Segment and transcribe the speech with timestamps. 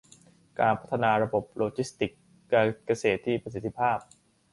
[0.59, 2.19] การพัฒนาระบบโลจิสติกส์
[2.53, 3.97] การเกษตรที่มีประสิทธิภาพ